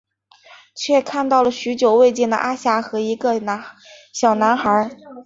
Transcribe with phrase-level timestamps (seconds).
[0.73, 3.39] 却看到了许久未见的阿霞和一个
[4.11, 4.89] 小男孩。